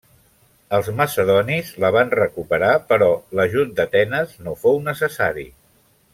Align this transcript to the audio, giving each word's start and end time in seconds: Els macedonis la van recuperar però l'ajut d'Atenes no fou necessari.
Els 0.77 0.87
macedonis 1.01 1.69
la 1.83 1.91
van 1.97 2.09
recuperar 2.21 2.71
però 2.93 3.11
l'ajut 3.41 3.77
d'Atenes 3.81 4.35
no 4.49 4.57
fou 4.65 4.81
necessari. 4.89 5.47